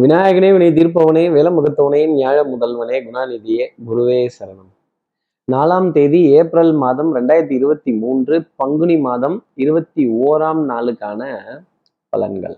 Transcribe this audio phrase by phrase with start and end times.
[0.00, 4.70] விநாயகனே வினை தீர்ப்பவனே வேலமுகத்தவனே ஞாழ முதல்வனே குணாநிதியே குருவே சரணம்.
[5.52, 11.20] நாலாம் தேதி ஏப்ரல் மாதம் ரெண்டாயிரத்தி இருபத்தி மூன்று பங்குனி மாதம் இருபத்தி ஓராம் நாளுக்கான
[12.16, 12.56] பலன்கள்.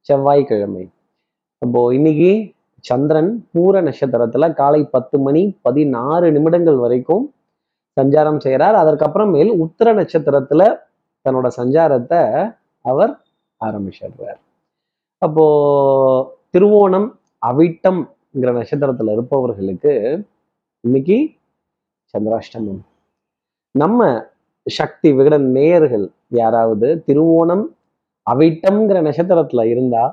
[0.00, 0.88] செவ்வாய்க்கிழமை.
[1.58, 7.34] அப்போ இன்னைக்கு சந்திரன் பூர நட்சத்திரத்துல காலை பத்து மணி பதினாறு நிமிடங்கள் வரைக்கும்
[8.00, 10.78] சஞ்சாரம் செய்கிறார் அதற்கப்புறமேல் உத்தர நட்சத்திரத்துல
[11.24, 13.20] தன்னோட சஞ்சாரத்தை அவர்
[13.64, 14.40] ஆரம்பிச்சிடுறார்.
[15.18, 15.46] அப்போ
[16.56, 17.06] திருவோணம்
[17.42, 19.92] அவிட்டம்ங்கிற நட்சத்திரத்துல இருப்பவர்களுக்கு
[20.84, 21.16] இன்னைக்கு
[22.14, 22.80] சந்திராஷ்டமம்.
[23.74, 24.00] நம்ம
[24.66, 27.64] சக்தி விகட நேயர்கள் யாராவது திருவோணம்
[28.26, 30.04] அவிட்டம்ங்கிற நட்சத்திரத்துல இருந்தா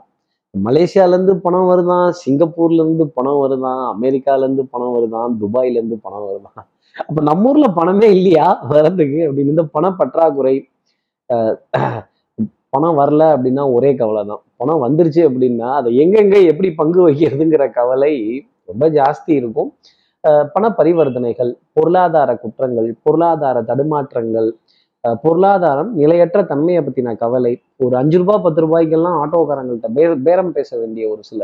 [0.66, 6.28] மலேசியால இருந்து பணம் வருதான் சிங்கப்பூர்ல இருந்து பணம் வருதான் அமெரிக்கால இருந்து பணம் வருதான் துபாயில இருந்து பணம்
[6.28, 9.20] வருதான் அப்ப நம்ம ஊர்ல பணமே இல்லையா வர்றதுக்கு?
[9.28, 10.56] அப்படின்னு இந்த பண பற்றாக்குறை
[12.74, 18.14] பணம் வரல அப்படின்னா ஒரே கவலை தான் பணம் வந்துருச்சு அப்படின்னா அதை எங்கெங்கே எப்படி பங்கு வைக்கிறதுங்கிற கவலை
[18.70, 19.70] ரொம்ப ஜாஸ்தி இருக்கும்.
[20.56, 24.50] பண பரிவர்த்தனைகள் பொருளாதார குற்றங்கள் பொருளாதார தடுமாற்றங்கள்
[25.24, 27.52] பொருளாதாரம் நிலையற்ற தன்மையை பற்றின கவலை
[27.84, 31.42] ஒரு அஞ்சு ரூபாய் பத்து ரூபாய்க்கெல்லாம் ஆட்டோக்காரங்கள்ட்ட பே பேரம் பேச வேண்டிய ஒரு சில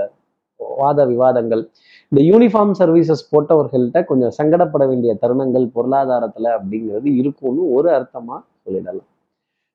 [0.79, 1.63] வாத விவாதங்கள்.
[2.11, 9.09] இந்த யூனிஃபார்ம் சர்வீசஸ் போட்டவர்கள்ட்ட கொஞ்சம் சங்கடப்பட வேண்டிய தருணங்கள் பொருளாதாரத்தில் அப்படிங்கிறது இருக்கும்னு ஒரு அர்த்தமாக சொல்லிடலாம்.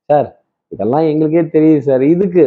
[0.08, 0.28] சார்
[0.72, 2.04] இதெல்லாம் எங்களுக்கே தெரியுது சார்.
[2.14, 2.44] இதுக்கு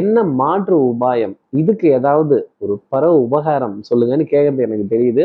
[0.00, 1.34] என்ன மாற்று உபாயம்?
[1.60, 5.24] இதுக்கு ஏதாவது ஒரு பர உபகாரம் சொல்லுங்கன்னு கேட்கறது எனக்கு தெரியுது.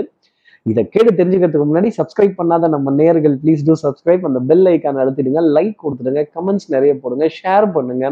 [0.66, 5.42] இதை கேட்டு தெரிஞ்சுக்கிறதுக்கு முன்னாடி சப்ஸ்கிரைப் பண்ணாத நம்ம நேர்கள் ப்ளீஸ் டூ சப்ஸ்கிரைப் அந்த பெல் ஐக்கான் அழுத்திடுங்க
[5.56, 8.06] லைக் கொடுத்துடுங்க கமெண்ட்ஸ் நிறைய போடுங்க ஷேர் பண்ணுங்க.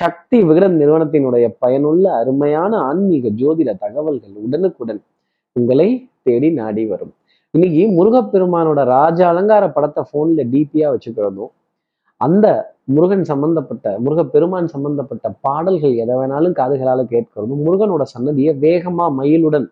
[0.00, 5.00] சக்தி விகடன் நிறுவனத்தினுடைய பயனுள்ள அருமையான ஆன்மீக ஜோதிட தகவல்கள் உடனுக்குடன்
[5.56, 5.88] உங்களை
[6.22, 7.12] தேடி நாடி வரும்.
[7.54, 11.52] இன்னைக்கு முருகப்பெருமானோட ராஜ அலங்கார படத்தை போன்ல டிபியா வச்சுக்கிறதும்
[12.20, 12.46] அந்த
[12.94, 19.66] முருகன் சம்பந்தப்பட்ட முருக பெருமான் சம்பந்தப்பட்ட பாடல்கள் எதை வேணாலும் காதுகளால கேட்கிறதும் முருகனோட சன்னதியை வேகமா மயிலுடன்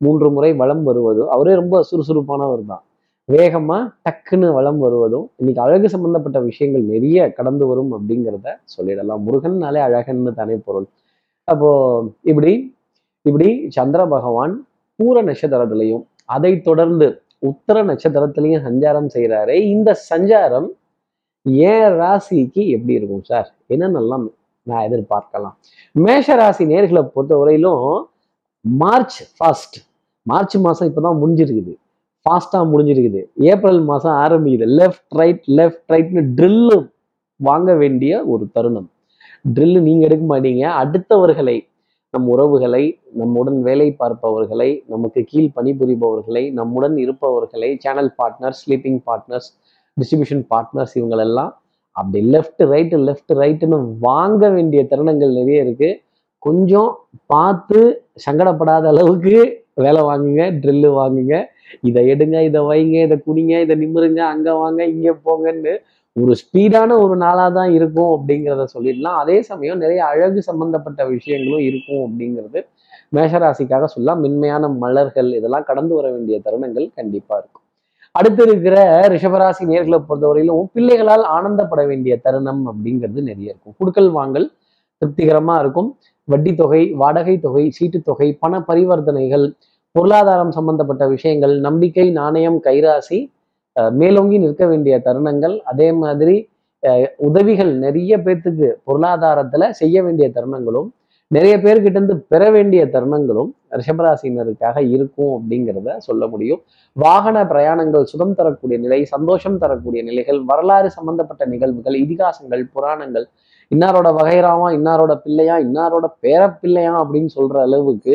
[0.00, 2.82] மூன்று முறை வளம் வருவதும் அவரே ரொம்ப சுறுசுறுப்பானவர் தான்.
[3.28, 9.22] வேகமா டக்குன்னு வளம் வருவதும் இன்னைக்கு அழகு சம்பந்தப்பட்ட விஷயங்கள் நிறைய கடந்து வரும் அப்படிங்கிறத சொல்லிடலாம்.
[9.26, 10.86] முருகன்னாலே அழகன்னு தானே பொருள்.
[11.48, 11.70] அப்போ
[12.30, 12.52] இப்படி
[13.26, 14.54] இப்படி சந்திர பகவான்
[14.98, 16.02] பூர நட்சத்திரத்திலையும்
[16.34, 17.06] அதை தொடர்ந்து
[17.50, 20.68] உத்தர நட்சத்திரத்திலையும் சஞ்சாரம் செய்கிறாரே இந்த சஞ்சாரம்
[21.46, 23.48] ஏ ராசிக்கு எப்படி இருக்கும் சார்?
[23.74, 24.24] என்னென்னலாம்
[24.66, 25.54] நான் எதிர்பார்க்கலாம்?
[25.94, 27.82] மேஷ ராசி நேர்களை பொறுத்த வரையிலும்
[28.64, 29.78] மார்ச் ஃபாஸ்ட்
[30.26, 31.72] மார்ச் மாதம் இப்போ தான் முடிஞ்சிருக்குது
[32.26, 33.20] ஃபாஸ்ட்டாக முடிஞ்சிருக்குது.
[33.52, 34.66] ஏப்ரல் மாதம் ஆரம்பிக்குது.
[34.78, 36.78] லெஃப்ட் ரைட் லெஃப்ட் ரைட்னு ட்ரில்லு
[37.40, 38.88] வாங்க வேண்டிய ஒரு தருணம்.
[39.54, 40.64] ட்ரில்லு நீங்கள் எடுக்க மாட்டீங்க.
[40.82, 41.56] அடுத்தவர்களை
[42.14, 42.82] நம் உறவுகளை
[43.20, 49.48] நம்முடன் வேலை பார்ப்பவர்களை நமக்கு கீழ் பணிபுரிபவர்களை நம்முடன் இருப்பவர்களை channel partners sleeping partners
[50.00, 51.52] distribution partners இவங்களெல்லாம்
[51.96, 55.90] அப்படி லெஃப்ட் ரைட்டு லெஃப்ட் ரைட்டுன்னு வாங்க வேண்டிய தருணங்கள் நிறைய இருக்கு.
[56.46, 56.90] கொஞ்சம்
[57.32, 57.80] பார்த்து
[58.24, 59.36] சங்கடப்படாத அளவுக்கு
[59.84, 61.34] வேலை வாங்குங்க ட்ரில்லு வாங்குங்க.
[61.88, 65.72] இதை எடுங்க இதை வைங்க இதை குடிங்க இதை நிமிருங்க அங்கே வாங்க இங்கே போங்கன்னு
[66.16, 69.16] ஒரு ஸ்பீடான ஒரு நாளாக தான் இருக்கும் அப்படிங்கிறத சொல்லிடலாம்.
[69.22, 72.60] அதே சமயம் நிறைய அழகு சம்பந்தப்பட்ட விஷயங்களும் இருக்கும் அப்படிங்கிறது
[73.16, 74.22] மேஷராசிக்காக சொல்லலாம்.
[74.24, 77.63] மென்மையான மலர்கள் இதெல்லாம் கடந்து வர வேண்டிய தருணங்கள் கண்டிப்பாக இருக்கும்.
[78.14, 78.76] அடுத்து இருக்கிற
[79.12, 83.74] ரிஷபராசி நேர்களை பொறுத்தவரையிலும் பிள்ளைகளால் ஆனந்தப்பட வேண்டிய தருணம் அப்படிங்கிறது நிறைய இருக்கும்.
[83.80, 84.46] குடுக்கல் வாங்கல்
[85.02, 85.88] திருப்திகரமா இருக்கும்.
[86.28, 89.46] வட்டி தொகை வாடகை தொகை சீட்டு தொகை பண பரிவர்த்தனைகள்
[89.94, 93.18] பொருளாதாரம் சம்பந்தப்பட்ட விஷயங்கள் நம்பிக்கை நாணயம் கைராசி
[94.00, 96.36] மேலோங்கி நிற்க வேண்டிய தருணங்கள் அதே மாதிரி
[97.28, 100.88] உதவிகள் நிறைய பேர்த்துக்கு பொருளாதாரத்துல செய்ய வேண்டிய தருணங்களும்
[101.28, 106.62] நிறைய பேர்கிட்ட இருந்து பெற வேண்டிய தருணங்களும் ரிஷபராசினருக்காக இருக்கும் அப்படிங்கிறத சொல்ல முடியும்.
[106.92, 113.26] வாகன பிரயாணங்கள் சுகம் தரக்கூடிய நிலை சந்தோஷம் தரக்கூடிய நிலைகள் வரலாறு சம்பந்தப்பட்ட நிகழ்வுகள் இதிகாசங்கள் புராணங்கள்
[113.70, 118.14] இன்னாரோட வகைராமா இன்னாரோட பிள்ளையா இன்னாரோட பேரப்பிள்ளையா அப்படின்னு சொல்ற அளவுக்கு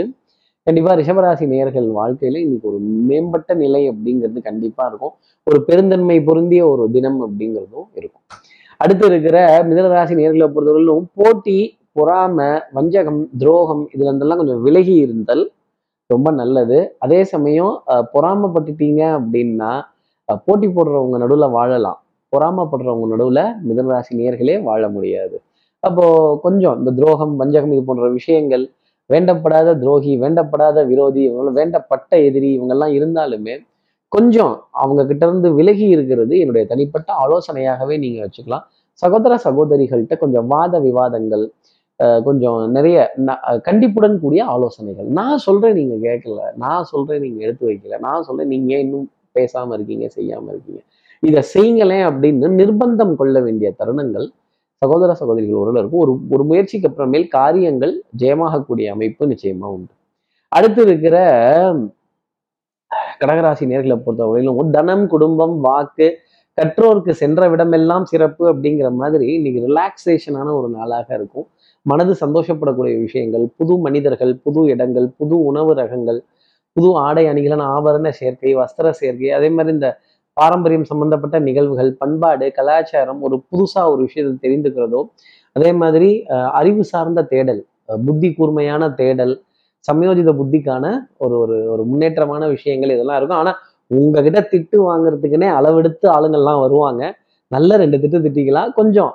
[0.64, 5.14] கண்டிப்பா ரிஷபராசி நேர்கள் வாழ்க்கையில இன்னைக்கு ஒரு மேம்பட்ட நிலை அப்படிங்கிறது கண்டிப்பா இருக்கும்.
[5.44, 8.26] ஒரு பெருந்தன்மை பொருந்திய ஒரு தினம் அப்படிங்கிறதும் இருக்கும்.
[8.78, 15.44] அடுத்து இருக்கிற மிதனராசி நேர்களை பொறுத்தவரையிலும் போட்டி பொறாமை வஞ்சகம் துரோகம் இதுல இருந்தெல்லாம் கொஞ்சம் விலகி இருந்தல்
[16.10, 16.78] ரொம்ப நல்லது.
[17.04, 17.74] அதே சமயம்
[18.14, 19.72] பொறாமப்பட்டுட்டீங்க அப்படின்னா
[20.46, 22.00] போட்டி போடுறவங்க நடுவில் வாழலாம்.
[22.34, 25.36] பொறாமப்படுறவங்க நடுவில் மிதனராசி நேர்களே வாழ முடியாது.
[25.84, 26.06] அப்போ
[26.46, 28.66] கொஞ்சம் இந்த துரோகம் வஞ்சகம் இது போன்ற விஷயங்கள்
[29.10, 33.56] வேண்டப்படாத துரோகி வேண்டப்படாத விரோதி இவங்க வேண்டப்பட்ட எதிரி இவங்கெல்லாம் இருந்தாலுமே
[34.12, 34.54] கொஞ்சம்
[34.84, 38.66] அவங்க கிட்ட இருந்து விலகி இருக்கிறது என்னுடைய தனிப்பட்ட ஆலோசனையாகவே நீங்க வச்சுக்கலாம்.
[39.02, 41.46] சகோதர சகோதரிகள்கிட்ட கொஞ்சம் வாத விவாதங்கள்
[42.00, 42.98] கொஞ்சம் நிறைய
[43.64, 45.08] கண்டிப்புடன் கூடிய ஆலோசனைகள்.
[45.20, 46.42] நான் சொல்றேன் நீங்க கேட்கல.
[46.56, 48.00] நான் சொல்றேன் நீங்க எடுத்து வைக்கல.
[48.00, 49.08] நான் சொல்றேன் நீங்க இன்னும்
[49.40, 50.82] பேசாம இருக்கீங்க செய்யாம இருக்கீங்க?
[51.24, 54.28] இதை செய்யுங்களேன் அப்படின்னு நிர்பந்தம் கொள்ள வேண்டிய தருணங்கள்
[54.82, 59.94] சகோதர சகோதரிகள் ஒரு இருக்கும் ஒரு ஒரு முயற்சிக்கு அப்புறமேல் காரியங்கள் ஜெயமாகக்கூடிய அமைப்பு நிச்சயமா உண்டு.
[60.52, 61.16] அடுத்து இருக்கிற
[63.22, 66.08] கடகராசி நேர்களை பொறுத்தவரையிலும் தனம் குடும்பம் வாக்கு
[66.58, 71.48] கற்றோருக்கு சென்ற விடமெல்லாம் சிறப்பு அப்படிங்கிற மாதிரி இன்னைக்கு ரிலாக்ஸேஷனான ஒரு நாளாக இருக்கும்.
[71.86, 76.20] மனது சந்தோஷப்படக்கூடிய விஷயங்கள் புது மனிதர்கள் புது இடங்கள் புது உணவு ரகங்கள்
[76.76, 79.90] புது ஆடை அணிகளான ஆபரண சேர்க்கை வஸ்திர சேர்க்கை அதே மாதிரி இந்த
[80.38, 85.02] பாரம்பரியம் சம்பந்தப்பட்ட நிகழ்வுகள் பண்பாடு கலாச்சாரம் ஒரு புதுசா ஒரு விஷயத்தை தெரிந்துக்கிறதோ
[85.56, 86.10] அதே மாதிரி
[86.60, 87.62] அறிவு சார்ந்த தேடல்
[88.08, 89.34] புத்தி கூர்மையான தேடல்
[89.86, 90.86] சமயோஜித புத்திக்கான
[91.18, 93.40] ஒரு ஒரு ஒரு முன்னேற்றமான விஷயங்கள் இதெல்லாம் இருக்கும்.
[93.42, 93.52] ஆனா
[93.92, 97.04] உங்ககிட்ட திட்டு வாங்குறதுக்குன்னே அளவெடுத்து ஆளுங்கள்லாம் வருவாங்க.
[97.56, 98.72] நல்ல ரெண்டு திட்டு திட்டிக்கலாம்.
[98.80, 99.12] கொஞ்சம்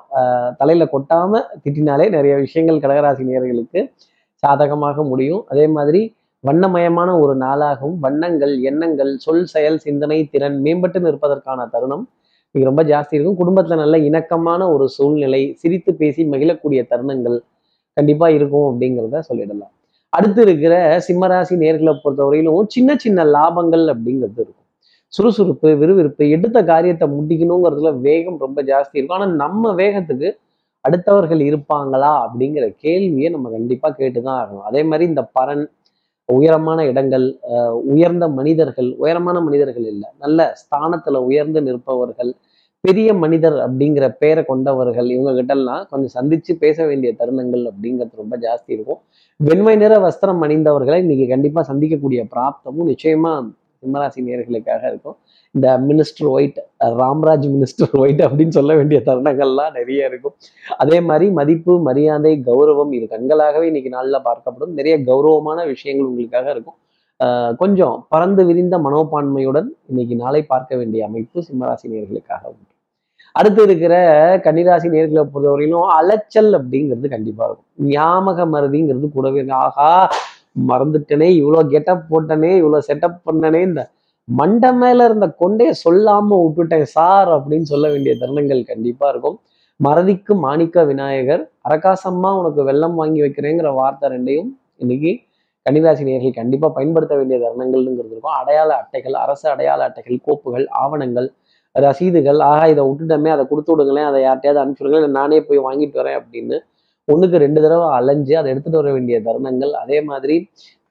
[0.60, 3.80] தலையில கொட்டாம திட்டினாலே நிறைய விஷயங்கள் கடகராசி நேர்களுக்கு
[4.42, 5.42] சாதகமாக முடியும்.
[5.52, 6.00] அதே மாதிரி
[6.48, 12.04] வண்ணமயமான ஒரு நாளாகவும் வண்ணங்கள் எண்ணங்கள் சொல் செயல் சிந்தனை திறன் மேம்பட்டு நிற்பதற்கான தருணம்.
[12.54, 13.38] இது ரொம்ப ஜாஸ்தி இருக்கும்.
[13.42, 17.38] குடும்பத்துல நல்ல இணக்கமான ஒரு சூழ்நிலை சிரித்து பேசி மகிழக்கூடிய தருணங்கள்
[17.96, 19.72] கண்டிப்பா இருக்கும் அப்படிங்கிறத சொல்லிடலாம்.
[20.16, 20.74] அடுத்து இருக்கிற
[21.06, 24.63] சிம்மராசி நேர்களை பொறுத்தவரையிலும் சின்ன சின்ன லாபங்கள் அப்படிங்கிறது இருக்கும்.
[25.16, 29.18] சுறுசுறுப்பு விறுவிறுப்பு எடுத்த காரியத்தை முடிக்கணுங்கிறதுல வேகம் ரொம்ப ஜாஸ்தி இருக்கும்.
[29.18, 30.28] ஆனால் நம்ம வேகத்துக்கு
[30.84, 34.66] அடுத்தவர்கள் இருப்பாங்களா அப்படிங்கிற கேள்வியை நம்ம கண்டிப்பா கேட்டுதான் ஆகணும்.
[34.70, 35.64] அதே மாதிரி இந்த பரன்
[36.28, 37.24] உயரமான இடங்கள்
[37.92, 42.30] உயர்ந்த மனிதர்கள் உயரமான மனிதர்கள் இல்லை நல்ல ஸ்தானத்தில் உயர்ந்து நிற்பவர்கள்
[42.84, 48.70] பெரிய மனிதர் அப்படிங்கிற பேரை கொண்டவர்கள் இவங்க கிட்டலாம் கொஞ்சம் சந்திச்சு பேச வேண்டிய தருணங்கள் அப்படிங்கிறது ரொம்ப ஜாஸ்தி
[48.76, 49.00] இருக்கும்.
[49.40, 53.44] வெண்மை நிற வஸ்திரம் அணிந்தவர்களை இன்னைக்கு கண்டிப்பாக சந்திக்கக்கூடிய பிராப்தமும் நிச்சயமாக
[53.84, 55.16] சிம்மராசி நேர்களுக்காக இருக்கும்.
[55.54, 56.60] இந்த minister white
[57.00, 60.36] Ramraj minister white அப்படின்னு சொல்ல வேண்டிய தருணங்கள்லாம் நிறைய இருக்கும்.
[60.82, 64.72] அதே மாதிரி மதிப்பு மரியாதை கௌரவம் இது கண்களாகவே இன்னைக்கு நாளில் பார்க்கப்படும்.
[64.78, 66.78] நிறைய கௌரவமான விஷயங்கள் உங்களுக்காக இருக்கும்.
[67.60, 72.70] கொஞ்சம் பறந்து விரிந்த மனோபான்மையுடன் இன்னைக்கு நாளை பார்க்க வேண்டிய அமைப்பு சிம்மராசி நேர்களுக்காக உண்டு.
[73.38, 73.94] அடுத்து இருக்கிற
[74.44, 77.68] கன்னிராசி நேர்களை பொறுத்தவரையிலும் அலைச்சல் அப்படிங்கிறது கண்டிப்பா இருக்கும்.
[77.92, 79.88] ஞாபக மருதிங்கிறது கூடவே ஆகா
[80.56, 83.82] மறந்துட்டனே இவ்வளோ கெட்டப் போட்டனே இவ்வளோ செட்டப் பண்ணனே இந்த
[84.28, 89.36] மண்டை மேல இருந்த கொண்டே சொல்லாம விட்டுட்டேன் சார் அப்படின்னு சொல்ல வேண்டிய தருணங்கள் கண்டிப்பா இருக்கும்.
[89.80, 94.50] மறதிக்கு மாணிக்க விநாயகர் அரகாசம்மா உனக்கு வெள்ளம் வாங்கி வைக்கிறேங்கிற வார்த்தை ரெண்டையும்
[94.82, 95.12] இன்னைக்கு
[95.66, 98.36] கன்னிராசினியர்கள் கண்டிப்பாக கண்டிப்பா பயன்படுத்த வேண்டிய தருணங்கள்ங்கிறது இருக்கும்.
[98.40, 101.28] அடையாள அட்டைகள் அரசு அடையாள அட்டைகள் கோப்புகள் ஆவணங்கள்
[101.74, 106.18] ரசீதுகள் ஆகா இதை விட்டுட்டோமே அதை கொடுத்து விடுங்களேன் அதை யார்ட்டையாவது அனுப்பிச்சுடுங்க இல்லை நானே போய் வாங்கிட்டு வரேன்
[106.20, 106.56] அப்படின்னு
[107.12, 109.72] ஒன்றுக்கு ரெண்டு தடவை அலைஞ்சு அதை எடுத்துகிட்டு வர வேண்டிய தருணங்கள்.
[109.82, 110.36] அதே மாதிரி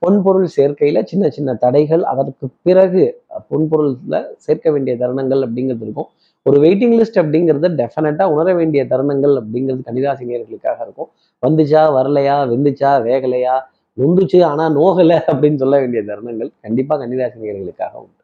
[0.06, 3.04] பொன்பொருள் சேர்க்கையில் சின்ன சின்ன தடைகள் அதற்கு பிறகு
[3.51, 6.10] பொன்பொருளில் சேர்க்க வேண்டிய தருணங்கள் அப்படிங்கிறது இருக்கும்.
[6.45, 11.10] ஒரு வெயிட்டிங் லிஸ்ட் அப்படிங்கிறத டெஃபினட்டாக உணர வேண்டிய தருணங்கள் அப்படிங்கிறது கன்னிராசினியர்களுக்காக இருக்கும்.
[11.44, 13.56] வந்துச்சா வரலையா வெந்துச்சா வேகலையா
[14.01, 18.21] நொந்துச்சு ஆனால் நோகலை அப்படின்னு சொல்ல வேண்டிய தருணங்கள் கண்டிப்பாக கன்னிராசி நேர்களுக்காக உண்டு.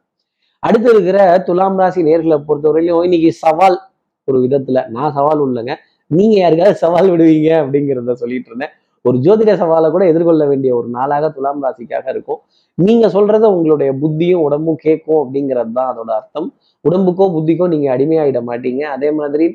[0.62, 3.78] அடுத்து இருக்கிற துலாம் ராசி நேர்களை பொறுத்தவரையிலும் இன்னைக்கு சவால்
[4.28, 5.74] ஒரு விதத்தில் நான் சவால் உள்ளங்க.
[6.18, 8.72] நீங்க யாருக்காவது சவால் விடுவீங்க அப்படிங்கிறத சொல்லிட்டு இருந்தேன்.
[9.04, 12.40] ஒரு ஜோதிட சவாலை கூட எதிர்கொள்ள வேண்டிய ஒரு நாளாக துலாம் ராசிக்காக இருக்கும்.
[12.78, 16.48] நீங்க சொல்றத உங்களுடைய புத்தியும் உடம்பும் கேட்கும் அப்படிங்கிறது தான் அதோட அர்த்தம்.
[16.84, 18.82] உடம்புக்கோ புத்திக்கோ நீங்க அடிமையாயிட மாட்டீங்க.
[18.96, 19.46] அதே மாதிரி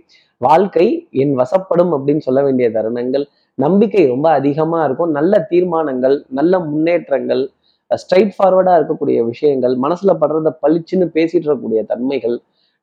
[0.42, 0.88] வாழ்க்கை
[1.24, 3.25] என் வசப்படும் அப்படின்னு சொல்ல வேண்டிய தருணங்கள்
[3.66, 5.12] நம்பிக்கை ரொம்ப அதிகமா இருக்கும்.
[5.18, 7.44] நல்ல தீர்மானங்கள் நல்ல முன்னேற்றங்கள்
[7.92, 12.36] ஸ்ட்ரைட் ஃபார்வர்டாக இருக்கக்கூடிய விஷயங்கள் மனசில் படுறத பளிச்சுன்னு பேசிட்டு இருக்கக்கூடிய தன்மைகள்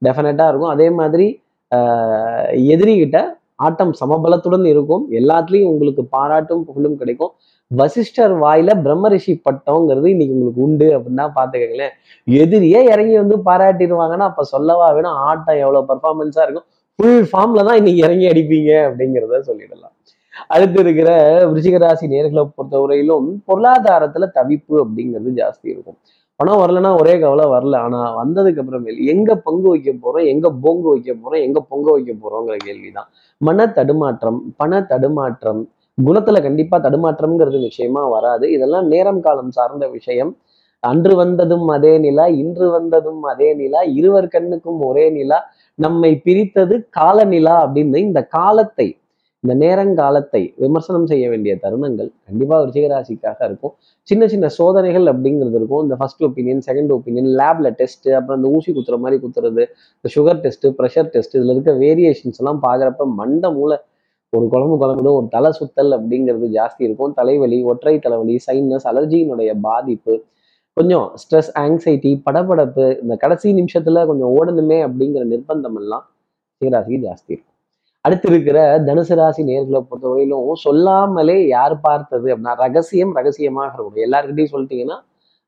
[0.02, 0.72] டெஃபினட்டாக இருக்கும்.
[0.76, 1.26] அதே மாதிரி
[2.74, 3.18] எதிரிகிட்ட
[3.66, 5.04] ஆட்டம் சமபலத்துடன் இருக்கும்.
[5.20, 7.32] எல்லாத்துலேயும் உங்களுக்கு பாராட்டும் புகழும் கிடைக்கும்.
[7.70, 11.92] வசிஷ்டர் வாயில பிரம்மரிஷி பட்டம்ங்கிறது இன்னைக்கு உங்களுக்கு உண்டு அப்படின்னா பார்த்துக்கங்களேன்.
[12.42, 16.68] எதிரியே இறங்கி வந்து பாராட்டிடுவாங்கன்னா அப்போ சொல்லவா வேணும் ஆட்டம் எவ்வளோ பர்ஃபார்மன்ஸாக இருக்கும்.
[16.98, 19.94] ஃபுல் ஃபார்ம்ல தான் இன்னைக்கு இறங்கி அடிப்பீங்க அப்படிங்கிறத சொல்லிடலாம்.
[20.54, 21.10] அடுத்து இருக்கிற
[21.50, 25.98] விருச்சிகராசி நேர்களை பொறுத்தவரையிலும் பொருளாதாரத்துல தவிப்பு அப்படிங்கிறது ஜாஸ்தி இருக்கும்.
[26.42, 27.76] பணம் வரலன்னா ஒரே கவலை வரல.
[27.76, 32.56] ஆனா வந்ததுக்கு அப்புறமேல் எங்க பங்கு வைக்க போறோம் எங்க பொங்கு வைக்க போறோம் எங்க பொங்க வைக்க போறோங்கிற
[32.64, 33.08] கேள்விதான்.
[33.38, 35.68] மன தடுமாற்றம் பண தடுமாற்றம்
[35.98, 38.52] குணத்துல கண்டிப்பா தடுமாற்றம்ங்கிறது நிச்சயமா வராது.
[38.52, 40.36] இதெல்லாம் நேரம் காலம் சார்ந்த விஷயம்.
[40.80, 45.38] அன்று வந்ததும் அதே நிலா இன்று வந்ததும் அதே நிலா இருவர் கண்ணுக்கும் ஒரே நிலா.
[45.74, 48.88] நம்மை பிரித்தது காலநிலா அப்படின்னு இந்த காலத்தை
[49.44, 53.72] இந்த நேரங்காலத்தை விமர்சனம் செய்ய வேண்டிய தருணங்கள் கண்டிப்பாக ரிஷிகராசிக்காக இருக்கும்.
[54.08, 55.82] சின்ன சின்ன சோதனைகள் அப்படிங்கிறது இருக்கும்.
[55.86, 59.62] இந்த ஃபர்ஸ்ட் ஒப்பீனியன் செகண்ட் ஒப்பீனியன் லேப்ல டெஸ்ட் அப்புறம் இந்த ஊசி குத்துற மாதிரி குத்துறது
[59.96, 63.78] இந்த சுகர் டெஸ்ட் ப்ரெஷர் டெஸ்ட் இதுல இருக்க வேரியேஷன்ஸ் எல்லாம் பாக்குறப்ப மண்ட மூளை
[64.32, 67.12] ஒரு குழம்பு குழம்புடும் ஒரு தலை சுத்தல் அப்படிங்கிறது ஜாஸ்தி இருக்கும்.
[67.18, 70.14] தலைவலி ஒற்றை தலைவலி சைனஸ் அலர்ஜியினுடைய பாதிப்பு
[70.76, 76.04] கொஞ்சம் ஸ்ட்ரெஸ் ஆங்ஸைட்டி படபடப்பு இந்த கடைசி நிமிஷத்துல கொஞ்சம் ஓடணுமே அப்படிங்கிற நிர்பந்தம் எல்லாம்
[76.60, 77.51] சீராசிக்கு ஜாஸ்தி இருக்கும்.
[78.04, 84.96] அடுத்து இருக்கிற தனுசு ராசி நேர்களை பொறுத்தவரையிலும் சொல்லாமலே யார் பார்த்தது அப்படின்னா ரகசியம் ரகசியமாக இருக்கணும் எல்லாருக்கிட்டையும் சொல்லிட்டீங்கன்னா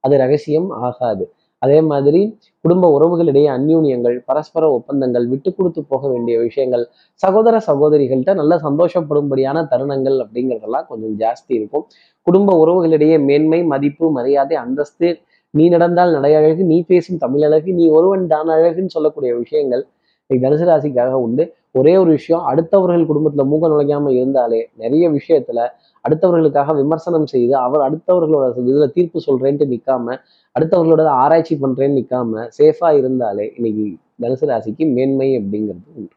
[0.04, 1.25] அது ரகசியம் ஆகாது.
[1.62, 2.20] அதே மாதிரி
[2.64, 6.84] குடும்ப உறவுகளிடையே அந்யூன்யங்கள் பரஸ்பர ஒப்பந்தங்கள் விட்டு கொடுத்து போக வேண்டிய விஷயங்கள்
[7.23, 11.84] சகோதர சகோதரிகள்கிட்ட நல்ல சந்தோஷப்படும்படியான தருணங்கள் அப்படிங்கிறதெல்லாம் கொஞ்சம் ஜாஸ்தி இருக்கும்.
[12.26, 15.11] குடும்ப உறவுகளிடையே மேன்மை மதிப்பு மரியாதை அந்தஸ்து
[15.54, 19.84] நீ நடந்தால் நடை அழகு நீ பேசும் தமிழ் அழகு நீ ஒருவன் தான் அழகுன்னு சொல்லக்கூடிய விஷயங்கள்
[20.30, 21.44] தனுசு ராசிக்காக உண்டு.
[21.75, 25.61] ஒரே ஒரு விஷயம் அடுத்தவர்கள் குடும்பத்துல மூக்க நுழைக்காம இருந்தாலே நிறைய விஷயத்துல
[26.04, 30.16] அடுத்தவர்களுக்காக விமர்சனம் செய்து அவர் அடுத்தவர்களோட இதுல தீர்ப்பு சொல்றேன்ட்டு நிக்காம
[30.54, 33.87] அடுத்தவர்களோட ஆராய்ச்சி பண்றேன்னு நிக்காம சேஃபா இருந்தாலே இன்னைக்கு
[34.23, 36.14] தனுசு ராசிக்கு மேன்மை அப்படிங்கிறது உண்டு.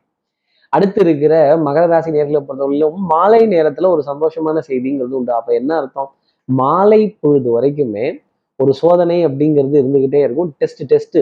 [0.73, 5.31] அடுத்து இருக்கிற மகர ராசி நேர்களை பொறுத்தவரையிலும் மாலை நேரத்துல ஒரு சந்தோஷமான செய்திங்கிறது உண்டு.
[5.33, 6.09] அப்ப என்ன அர்த்தம்?
[6.49, 8.05] மாலை பொழுது வரைக்குமே
[8.59, 10.51] ஒரு சோதனை அப்படிங்கிறது இருந்துகிட்டே இருக்கும்.
[10.59, 11.19] டெஸ்ட் டெஸ்ட்டு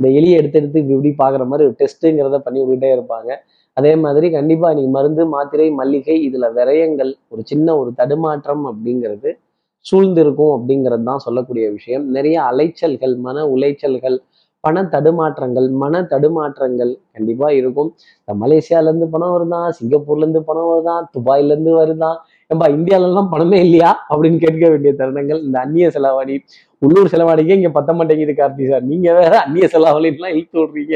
[0.00, 3.30] இந்த எலியை எடுத்து எடுத்து இப்படி இப்படி பார்க்குற மாதிரி ஒரு டெஸ்ட்டுங்கிறத பண்ணி விட்டுக்கிட்டே இருப்பாங்க.
[3.76, 9.30] அதே மாதிரி கண்டிப்பாக இன்னைக்கு மருந்து மாத்திரை மல்லிகை இதில் விரயங்கள் ஒரு சின்ன ஒரு தடுமாற்றம் அப்படிங்கிறது
[9.86, 12.04] சூழ்ந்திருக்கும் அப்படிங்கிறது தான் சொல்லக்கூடிய விஷயம்.
[12.16, 14.16] நிறைய அலைச்சல்கள் மன உளைச்சல்கள்
[14.64, 17.90] பண தடுமாற்றங்கள் மன தடுமாற்றங்கள் கண்டிப்பாக இருக்கும்.
[18.20, 22.18] இந்த மலேசியாவிலேருந்து பணம் வருதான் சிங்கப்பூர்லேருந்து பணம் வருதான் துபாயிலேருந்து வருதான்
[22.54, 23.90] ஏன்பா இந்தியாவிலலாம் பணமே இல்லையா?
[24.10, 25.40] அப்படின்னு கேட்க வேண்டிய தருணங்கள்.
[25.46, 26.36] இந்த அந்நிய செலவாணி
[26.82, 28.84] உள்ளூர் செலவாணிக்கே இங்க பத்த மாட்டேங்குது கார்த்தி சார்.
[28.92, 30.94] நீங்க வேற அந்நிய செலவாளிலாம் இழுத்து விடுறீங்க.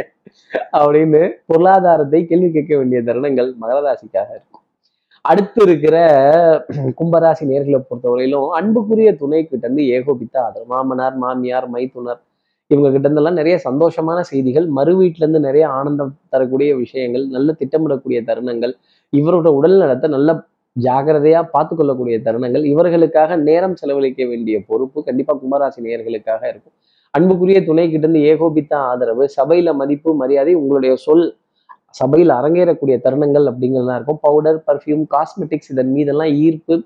[0.81, 4.65] அப்படின்னு பொருளாதாரத்தை கேள்வி கேட்க வேண்டிய தருணங்கள் மகராசிக்காக இருக்கும்.
[5.25, 5.97] அடுத்து இருக்கிற
[6.99, 10.69] கும்பராசி நேர்களை பொறுத்தவரையிலும் அன்புக்குரிய துணை கிட்ட இருந்து ஏகோபித்த ஆதரவு.
[10.73, 12.21] மாமனார் மாமியார் மைத்துனர்
[12.71, 18.19] இவங்க கிட்ட இருந்தெல்லாம் நிறைய சந்தோஷமான செய்திகள் மறு வீட்டுல இருந்து நிறைய ஆனந்தம் தரக்கூடிய விஷயங்கள் நல்ல திட்டமிடக்கூடிய
[18.31, 18.75] தருணங்கள்
[19.13, 20.31] இவரோட உடல் நலத்தை நல்ல
[20.85, 22.65] ஜாகிரதையா பார்த்து கொள்ளக்கூடிய தருணங்கள்.
[22.73, 26.75] இவர்களுக்காக நேரம் செலவழிக்க வேண்டிய பொறுப்பு கண்டிப்பா கும்பராசி நேயர்களுக்காக இருக்கும்.
[27.15, 31.27] அன்புக்குரிய துணை கிட்ட இருந்து ஏகோபித்த ஆதரவு சபையில மதிப்பு மரியாதை உங்களுடைய சொல்
[32.01, 34.21] சபையில் அரங்கேறக்கூடிய தருணங்கள் அப்படிங்கிறதுலாம் இருக்கும்.
[34.27, 36.77] பவுடர் பர்ஃப்யூம் காஸ்மெட்டிக்ஸ் இதன் மீதெல்லாம் ஈர்ப்பு.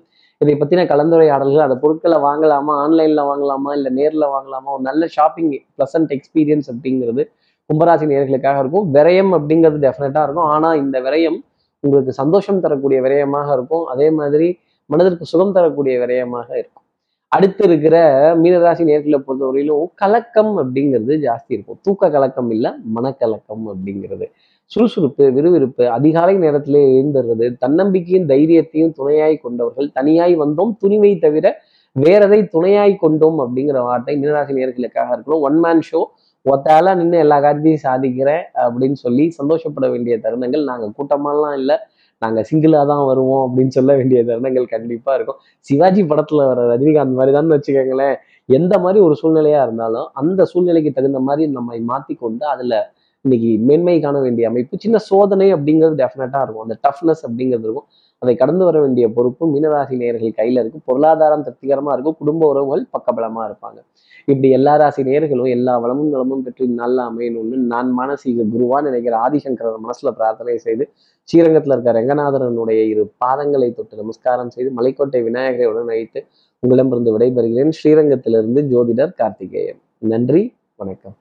[0.41, 6.13] இதை பற்றின கலந்துரையாடல்கள் அந்த பொருட்களை வாங்கலாமா ஆன்லைனில் வாங்கலாமா இல்லை நேரில் வாங்கலாமா ஒரு நல்ல ஷாப்பிங் ப்ளசன்ட்
[6.17, 7.23] எக்ஸ்பீரியன்ஸ் அப்படிங்கிறது
[7.69, 8.87] கும்பராசி நேர்களுக்காக இருக்கும்.
[8.95, 10.49] விரயம் அப்படிங்கிறது டெஃபினட்டாக இருக்கும்.
[10.55, 11.37] ஆனால் இந்த விரயம்
[11.83, 13.85] உங்களுக்கு சந்தோஷம் தரக்கூடிய விரயமாக இருக்கும்.
[13.85, 16.85] அதே மாதிரி மனதிற்கு சுகம் தரக்கூடிய விரயமாக இருக்கும்.
[17.27, 17.95] அடுத்து இருக்கிற
[18.41, 21.79] மீனராசி நேர்களை பொறுத்தவரையிலும் கலக்கம் அப்படிங்கிறது ஜாஸ்தி இருக்கும்.
[21.81, 24.25] தூக்க கலக்கம் இல்லை மனக்கலக்கம் அப்படிங்கிறது.
[24.65, 31.55] சுறுசுறுப்பு விறுவிறுப்பு அதிகாலை நேரத்திலே எழுந்துடுறது தன்னம்பிக்கையும் தைரியத்தையும் துணையாய் கொண்டவர்கள் தனியாய் வந்தோம் துணிவை தவிர
[31.99, 35.43] வேறதை துணையாய் கொண்டோம் அப்படிங்கிற வார்த்தை மீனராசி நேர்களுக்காக இருக்கணும்.
[35.49, 36.01] ஒன் மேன் ஷோ
[36.45, 40.63] ஒத்தால நின்று எல்லா காரியத்தையும் சாதிக்கிறேன் அப்படின்னு சொல்லி சந்தோஷப்பட வேண்டிய தருணங்கள்.
[40.71, 41.77] நாங்கள் கூட்டமாலாம் இல்லை.
[42.21, 45.39] நாங்கள் சிங்கிளாக தான் வருவோம் அப்படின்னு சொல்ல வேண்டிய தருணங்கள் கண்டிப்பாக இருக்கும்.
[45.67, 48.15] சிவாஜி படத்தில் வர ரஜினிகாந்த் மாதிரி தான் வச்சுக்கோங்களேன்.
[48.49, 52.77] எந்த மாதிரி ஒரு சூழ்நிலையாக இருந்தாலும் அந்த சூழ்நிலைக்கு தகுந்த மாதிரி நம்மை மாற்றி கொண்டு அதில்
[53.25, 56.65] இன்னைக்கு மேன்மை காண வேண்டிய அமைப்பு சின்ன சோதனை அப்படிங்கிறது டெஃபினட்டாக இருக்கும்.
[56.65, 57.87] அந்த டஃப்னஸ் அப்படிங்கிறது இருக்கும்.
[58.19, 62.17] அதை கடந்து வர வேண்டிய பொறுப்பு மீனராசி நேர்கள் கையில் இருக்கும் பொருளாதாரம் திருப்திகரமாக இருக்கும்.
[62.17, 63.79] குடும்ப உறவுகள் பக்கபலமாக இருப்பாங்க.
[64.25, 69.81] இப்படி எல்லா ராசி நேர்களும் எல்லா வளமும் நலமும் பெற்று நல்லா அமையணும்னு நான் மானசீக குருவான்னு நினைக்கிற ஆதிசங்கரர்
[69.85, 70.85] மனசுல பிரார்த்தனை செய்து
[71.23, 76.25] ஸ்ரீரங்கத்தில் இருக்க ரங்கநாதரனுடைய இரு பாதங்களை தொட்டு நமஸ்காரம் செய்து மலைக்கோட்டை விநாயகரை அழைத்து
[76.59, 77.69] உங்களிடமிருந்து விடைபெறுகிறேன்.
[77.69, 79.81] ஸ்ரீரங்கத்திலிருந்து ஜோதிடர் கார்த்திகேயன்.
[79.97, 80.53] நன்றி.
[80.75, 81.15] வணக்கம்.